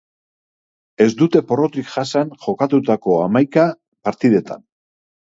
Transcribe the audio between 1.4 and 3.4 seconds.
porrotik jasan jokatutako